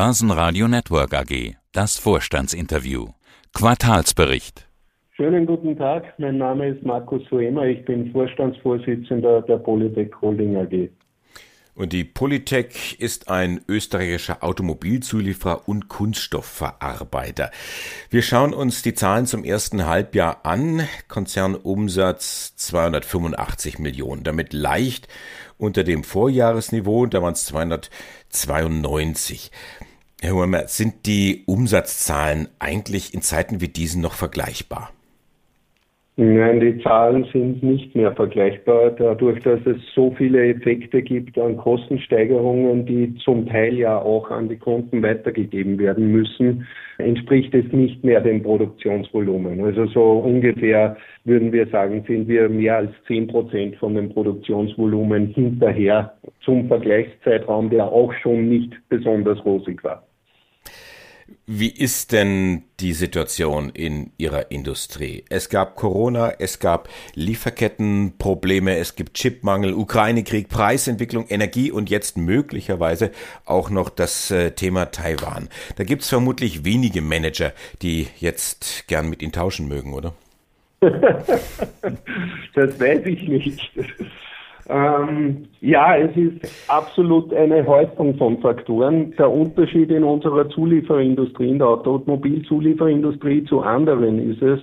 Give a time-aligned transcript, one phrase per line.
[0.00, 1.56] Börsenradio Network AG.
[1.72, 3.08] Das Vorstandsinterview.
[3.52, 4.68] Quartalsbericht.
[5.16, 6.04] Schönen guten Tag.
[6.18, 7.64] Mein Name ist Markus Suema.
[7.64, 10.90] Ich bin Vorstandsvorsitzender der Polytech Holding AG.
[11.74, 17.50] Und die Polytech ist ein österreichischer Automobilzulieferer und Kunststoffverarbeiter.
[18.08, 20.82] Wir schauen uns die Zahlen zum ersten Halbjahr an.
[21.08, 25.08] Konzernumsatz 285 Millionen, damit leicht
[25.56, 29.50] unter dem Vorjahresniveau, da waren es 292.
[30.20, 34.90] Herr Humer, sind die Umsatzzahlen eigentlich in Zeiten wie diesen noch vergleichbar?
[36.20, 41.56] Nein, die Zahlen sind nicht mehr vergleichbar, dadurch, dass es so viele Effekte gibt an
[41.56, 46.66] Kostensteigerungen, die zum Teil ja auch an die Kunden weitergegeben werden müssen,
[46.98, 49.60] entspricht es nicht mehr dem Produktionsvolumen.
[49.60, 55.28] Also so ungefähr würden wir sagen, sind wir mehr als zehn Prozent von dem Produktionsvolumen
[55.28, 60.02] hinterher zum Vergleichszeitraum, der auch schon nicht besonders rosig war.
[61.50, 65.24] Wie ist denn die Situation in Ihrer Industrie?
[65.30, 73.12] Es gab Corona, es gab Lieferkettenprobleme, es gibt Chipmangel, Ukraine-Krieg, Preisentwicklung, Energie und jetzt möglicherweise
[73.46, 75.48] auch noch das äh, Thema Taiwan.
[75.76, 80.12] Da gibt es vermutlich wenige Manager, die jetzt gern mit Ihnen tauschen mögen, oder?
[80.80, 83.72] das weiß ich nicht.
[84.68, 89.12] Ähm, ja, es ist absolut eine Häufung von Faktoren.
[89.16, 94.60] Der Unterschied in unserer Zulieferindustrie, in der Automobilzulieferindustrie zu anderen ist es,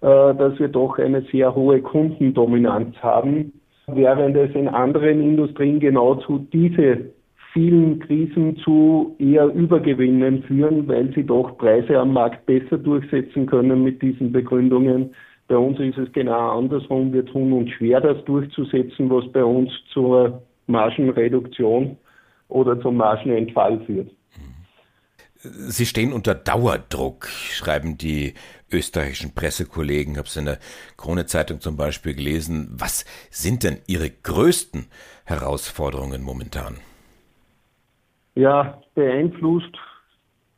[0.00, 3.52] äh, dass wir doch eine sehr hohe Kundendominanz haben,
[3.86, 7.12] während es in anderen Industrien genau zu diese
[7.52, 13.84] vielen Krisen zu eher Übergewinnen führen, weil sie doch Preise am Markt besser durchsetzen können
[13.84, 15.14] mit diesen Begründungen
[15.48, 17.12] bei uns ist es genau andersrum.
[17.12, 21.96] Wir tun uns schwer, das durchzusetzen, was bei uns zur Margenreduktion
[22.48, 24.10] oder zum Margenentfall führt.
[25.40, 28.34] Sie stehen unter Dauerdruck, schreiben die
[28.70, 30.14] österreichischen Pressekollegen.
[30.14, 30.58] Ich habe es in der
[30.96, 32.68] Krone Zeitung zum Beispiel gelesen.
[32.72, 34.86] Was sind denn Ihre größten
[35.24, 36.78] Herausforderungen momentan?
[38.34, 39.76] Ja, beeinflusst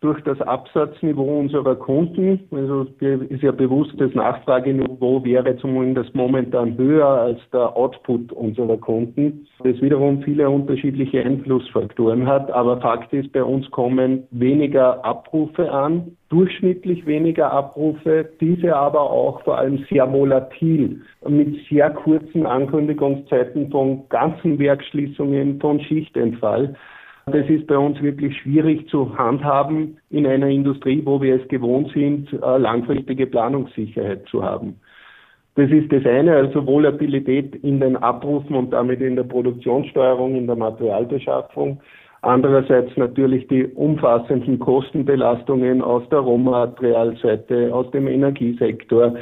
[0.01, 2.41] durch das Absatzniveau unserer Kunden.
[2.51, 9.47] Also ist ja bewusst, das Nachfrageniveau wäre zumindest momentan höher als der Output unserer Kunden.
[9.63, 12.51] Das wiederum viele unterschiedliche Einflussfaktoren hat.
[12.51, 19.43] Aber Fakt ist, bei uns kommen weniger Abrufe an, durchschnittlich weniger Abrufe, diese aber auch
[19.43, 26.75] vor allem sehr volatil, mit sehr kurzen Ankündigungszeiten von ganzen Werkschließungen, von Schichtentfall.
[27.33, 31.93] Das ist bei uns wirklich schwierig zu handhaben in einer Industrie, wo wir es gewohnt
[31.93, 34.77] sind, äh, langfristige Planungssicherheit zu haben.
[35.55, 40.47] Das ist das eine, also Volatilität in den Abrufen und damit in der Produktionssteuerung, in
[40.47, 41.81] der Materialbeschaffung.
[42.23, 49.15] Andererseits natürlich die umfassenden Kostenbelastungen aus der Rohmaterialseite, aus dem Energiesektor,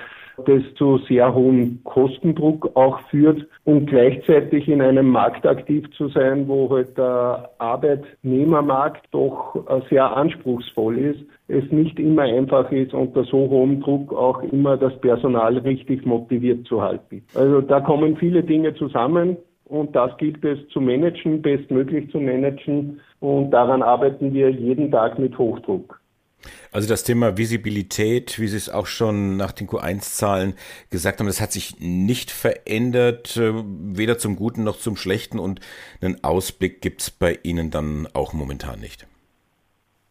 [0.47, 6.49] das zu sehr hohem Kostendruck auch führt und gleichzeitig in einem Markt aktiv zu sein,
[6.49, 13.25] wo halt der Arbeitnehmermarkt doch äh, sehr anspruchsvoll ist, es nicht immer einfach ist, unter
[13.25, 17.23] so hohem Druck auch immer das Personal richtig motiviert zu halten.
[17.35, 19.37] Also da kommen viele Dinge zusammen.
[19.69, 23.01] Und das gilt es zu managen, bestmöglich zu managen.
[23.21, 25.98] Und daran arbeiten wir jeden Tag mit Hochdruck.
[26.71, 30.55] Also das Thema Visibilität, wie Sie es auch schon nach den Q1-Zahlen
[30.91, 35.61] gesagt haben, das hat sich nicht verändert, äh, weder zum Guten noch zum Schlechten und
[36.01, 39.07] einen Ausblick gibt es bei Ihnen dann auch momentan nicht.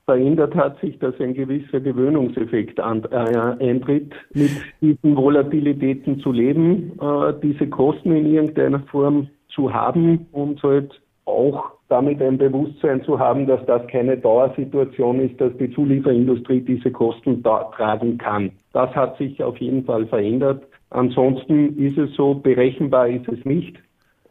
[0.05, 7.33] Verändert hat sich, dass ein gewisser Gewöhnungseffekt äh, eintritt, mit diesen Volatilitäten zu leben, äh,
[7.43, 13.47] diese Kosten in irgendeiner Form zu haben und halt auch damit ein Bewusstsein zu haben,
[13.47, 18.51] dass das keine Dauersituation ist, dass die Zulieferindustrie diese Kosten tragen kann.
[18.73, 20.63] Das hat sich auf jeden Fall verändert.
[20.89, 23.77] Ansonsten ist es so, berechenbar ist es nicht.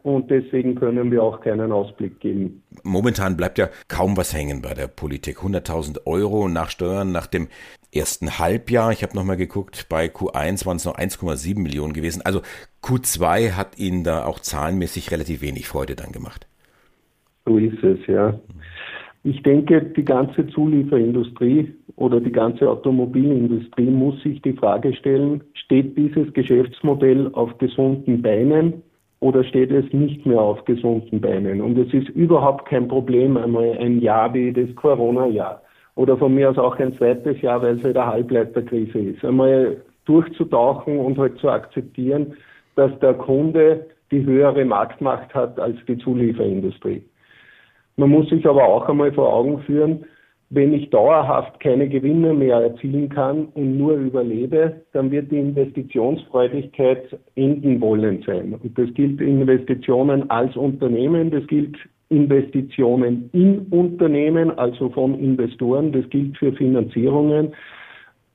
[0.03, 2.63] Und deswegen können wir auch keinen Ausblick geben.
[2.83, 5.39] Momentan bleibt ja kaum was hängen bei der Politik.
[5.39, 7.49] 100.000 Euro nach Steuern nach dem
[7.93, 8.93] ersten Halbjahr.
[8.93, 12.21] Ich habe nochmal geguckt, bei Q1 waren es noch 1,7 Millionen gewesen.
[12.23, 12.41] Also
[12.83, 16.46] Q2 hat Ihnen da auch zahlenmäßig relativ wenig Freude dann gemacht.
[17.47, 18.37] So ist es, ja.
[19.23, 25.97] Ich denke, die ganze Zulieferindustrie oder die ganze Automobilindustrie muss sich die Frage stellen, steht
[25.97, 28.83] dieses Geschäftsmodell auf gesunden Beinen
[29.21, 31.61] oder steht es nicht mehr auf gesunden Beinen?
[31.61, 35.61] Und es ist überhaupt kein Problem, einmal ein Jahr wie das Corona-Jahr
[35.95, 39.77] oder von mir aus auch ein zweites Jahr, weil es halt eine Halbleiterkrise ist, einmal
[40.05, 42.33] durchzutauchen und halt zu akzeptieren,
[42.75, 47.03] dass der Kunde die höhere Marktmacht hat als die Zulieferindustrie.
[47.97, 50.05] Man muss sich aber auch einmal vor Augen führen,
[50.49, 57.19] wenn ich dauerhaft keine Gewinne mehr erzielen kann und nur überlebe, dann wird die Investitionsfreudigkeit
[57.35, 58.53] enden wollen sein.
[58.53, 61.75] Und das gilt Investitionen als Unternehmen, das gilt
[62.09, 67.53] Investitionen in Unternehmen, also von Investoren, das gilt für Finanzierungen.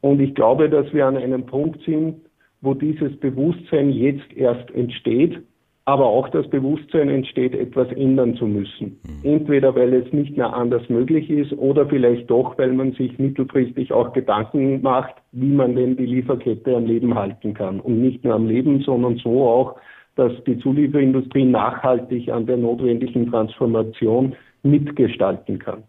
[0.03, 2.17] Und ich glaube, dass wir an einem Punkt sind,
[2.61, 5.41] wo dieses Bewusstsein jetzt erst entsteht
[5.85, 9.01] aber auch das Bewusstsein entsteht, etwas ändern zu müssen.
[9.03, 9.31] Mhm.
[9.31, 13.93] Entweder weil es nicht mehr anders möglich ist oder vielleicht doch, weil man sich mittelfristig
[13.93, 17.81] auch Gedanken macht, wie man denn die Lieferkette am Leben halten kann.
[17.81, 19.77] Und nicht nur am Leben, sondern so auch,
[20.15, 25.83] dass die Zulieferindustrie nachhaltig an der notwendigen Transformation mitgestalten kann.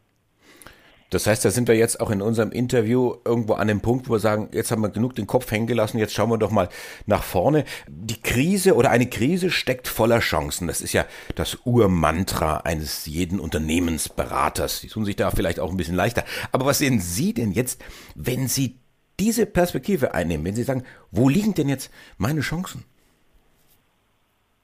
[1.14, 4.14] Das heißt, da sind wir jetzt auch in unserem Interview irgendwo an dem Punkt, wo
[4.14, 6.70] wir sagen, jetzt haben wir genug den Kopf hängen gelassen, jetzt schauen wir doch mal
[7.06, 7.66] nach vorne.
[7.88, 10.68] Die Krise oder eine Krise steckt voller Chancen.
[10.68, 11.06] Das ist ja
[11.36, 14.82] das Urmantra eines jeden Unternehmensberaters.
[14.82, 16.24] Die tun sich da vielleicht auch ein bisschen leichter.
[16.52, 17.82] Aber was sehen Sie denn jetzt,
[18.16, 18.80] wenn Sie
[19.20, 22.84] diese Perspektive einnehmen, wenn Sie sagen, wo liegen denn jetzt meine Chancen?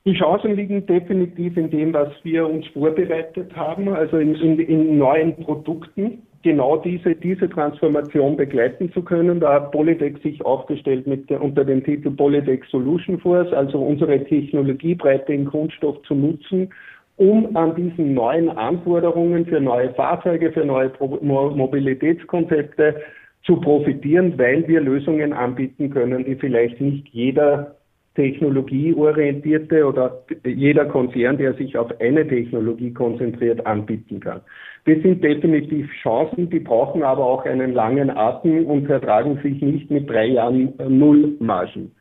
[0.05, 4.97] Die Chancen liegen definitiv in dem, was wir uns vorbereitet haben, also in, in, in
[4.97, 9.41] neuen Produkten genau diese, diese Transformation begleiten zu können.
[9.41, 15.33] Da hat Polytech sich aufgestellt mit unter dem Titel Polytech Solution Force, also unsere Technologiebreite
[15.33, 16.69] in Kunststoff zu nutzen,
[17.17, 22.95] um an diesen neuen Anforderungen für neue Fahrzeuge, für neue Mobilitätskonzepte
[23.43, 27.75] zu profitieren, weil wir Lösungen anbieten können, die vielleicht nicht jeder
[28.19, 34.41] technologieorientierte oder jeder Konzern, der sich auf eine Technologie konzentriert, anbieten kann.
[34.85, 39.89] Das sind definitiv Chancen, die brauchen aber auch einen langen Atem und vertragen sich nicht
[39.89, 41.91] mit drei Jahren Nullmargen.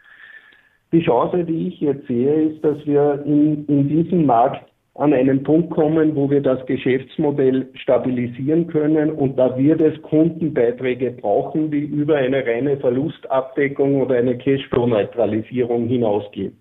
[0.91, 4.65] Die Chance, die ich jetzt sehe, ist, dass wir in, in diesem Markt
[4.99, 11.13] an einen Punkt kommen, wo wir das Geschäftsmodell stabilisieren können und da wird es Kundenbeiträge
[11.13, 16.61] brauchen, die über eine reine Verlustabdeckung oder eine Cashflow-Neutralisierung hinausgehen.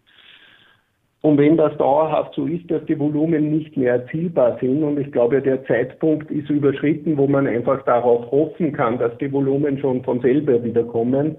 [1.21, 5.11] Und wenn das dauerhaft so ist, dass die Volumen nicht mehr erzielbar sind, und ich
[5.11, 10.03] glaube, der Zeitpunkt ist überschritten, wo man einfach darauf hoffen kann, dass die Volumen schon
[10.03, 11.37] von selber wiederkommen,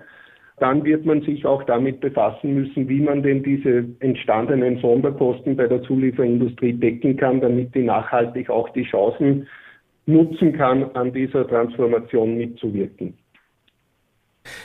[0.61, 5.67] dann wird man sich auch damit befassen müssen, wie man denn diese entstandenen Sonderkosten bei
[5.67, 9.47] der Zulieferindustrie decken kann, damit die nachhaltig auch die Chancen
[10.07, 13.15] nutzen kann, an dieser Transformation mitzuwirken.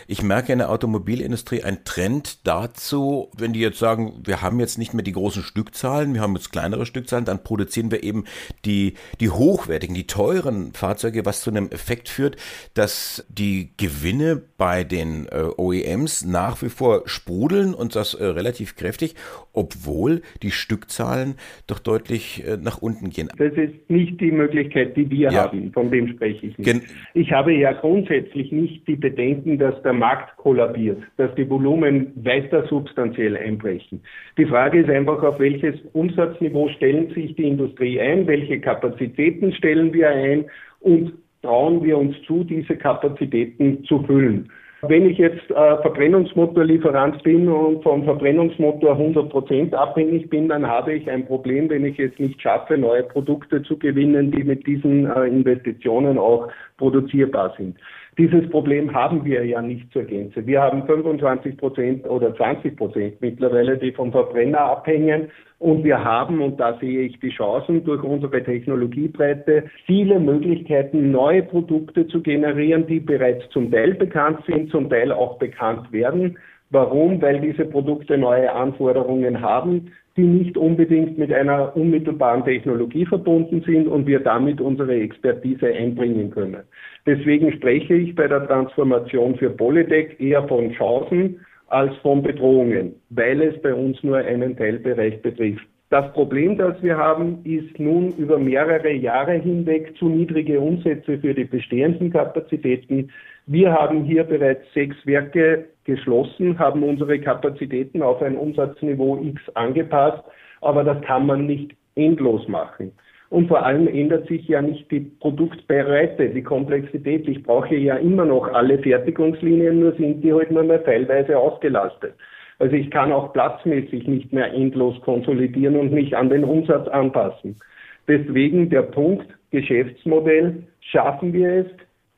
[0.08, 4.78] Ich merke in der Automobilindustrie einen Trend dazu, wenn die jetzt sagen, wir haben jetzt
[4.78, 8.26] nicht mehr die großen Stückzahlen, wir haben jetzt kleinere Stückzahlen, dann produzieren wir eben
[8.66, 12.38] die, die hochwertigen, die teuren Fahrzeuge, was zu einem Effekt führt,
[12.74, 18.76] dass die Gewinne bei den äh, OEMs nach wie vor sprudeln und das äh, relativ
[18.76, 19.16] kräftig,
[19.54, 21.36] obwohl die Stückzahlen
[21.68, 23.30] doch deutlich äh, nach unten gehen.
[23.38, 25.46] Das ist nicht die Möglichkeit, die wir ja.
[25.46, 26.66] haben, von dem spreche ich nicht.
[26.66, 26.82] Gen
[27.14, 32.66] ich habe ja grundsätzlich nicht die Bedenken, dass der Markt kollabiert, dass die Volumen weiter
[32.68, 34.02] substanziell einbrechen.
[34.38, 39.94] Die Frage ist einfach, auf welches Umsatzniveau stellen sich die Industrie ein, welche Kapazitäten stellen
[39.94, 40.46] wir ein
[40.82, 44.50] und trauen wir uns zu, diese Kapazitäten zu füllen.
[44.86, 50.94] Wenn ich jetzt äh, Verbrennungsmotorlieferant bin und vom Verbrennungsmotor 100 Prozent abhängig bin, dann habe
[50.94, 55.06] ich ein Problem, wenn ich es nicht schaffe, neue Produkte zu gewinnen, die mit diesen
[55.06, 57.78] äh, Investitionen auch produzierbar sind.
[58.18, 60.46] Dieses Problem haben wir ja nicht zur Gänze.
[60.46, 65.32] Wir haben 25 Prozent oder 20 Prozent mittlerweile, die vom Verbrenner abhängen.
[65.58, 71.42] Und wir haben, und da sehe ich die Chancen durch unsere Technologiebreite, viele Möglichkeiten, neue
[71.42, 76.38] Produkte zu generieren, die bereits zum Teil bekannt sind, zum Teil auch bekannt werden.
[76.74, 77.22] Warum?
[77.22, 83.88] Weil diese Produkte neue Anforderungen haben, die nicht unbedingt mit einer unmittelbaren Technologie verbunden sind
[83.88, 86.64] und wir damit unsere Expertise einbringen können.
[87.06, 93.40] Deswegen spreche ich bei der Transformation für Polytech eher von Chancen als von Bedrohungen, weil
[93.44, 95.68] es bei uns nur einen Teilbereich betrifft.
[95.94, 101.36] Das Problem, das wir haben, ist nun über mehrere Jahre hinweg zu niedrige Umsätze für
[101.36, 103.12] die bestehenden Kapazitäten.
[103.46, 110.24] Wir haben hier bereits sechs Werke geschlossen, haben unsere Kapazitäten auf ein Umsatzniveau X angepasst,
[110.62, 112.94] aber das kann man nicht endlos machen.
[113.30, 117.28] Und vor allem ändert sich ja nicht die Produktbreite, die Komplexität.
[117.28, 122.14] Ich brauche ja immer noch alle Fertigungslinien, nur sind die halt nur mehr teilweise ausgelastet.
[122.60, 127.60] Also ich kann auch platzmäßig nicht mehr endlos konsolidieren und mich an den Umsatz anpassen.
[128.08, 131.68] Deswegen der Punkt Geschäftsmodell, schaffen wir es,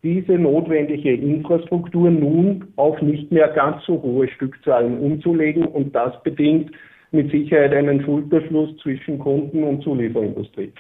[0.06, 6.72] diese notwendige Infrastruktur nun auf nicht mehr ganz so hohe Stückzahlen umzulegen und das bedingt
[7.12, 10.72] mit Sicherheit einen Schulterschluss zwischen Kunden und Zulieferindustrie.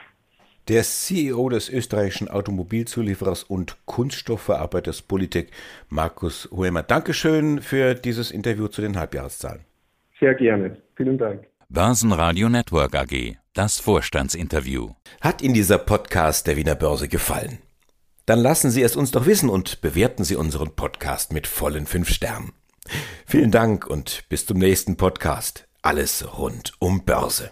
[0.68, 5.50] Der CEO des österreichischen Automobilzulieferers und Kunststoffverarbeiters Politik,
[5.90, 6.84] Markus Huemer.
[6.84, 9.62] Dankeschön für dieses Interview zu den Halbjahreszahlen.
[10.20, 10.78] Sehr gerne.
[10.96, 11.48] Vielen Dank.
[11.70, 13.38] Börsenradio Network AG.
[13.56, 14.90] Das Vorstandsinterview.
[15.22, 17.60] Hat Ihnen dieser Podcast der Wiener Börse gefallen?
[18.26, 22.10] Dann lassen Sie es uns doch wissen und bewerten Sie unseren Podcast mit vollen fünf
[22.10, 22.54] Sternen.
[23.26, 25.68] Vielen Dank und bis zum nächsten Podcast.
[25.82, 27.52] Alles rund um Börse.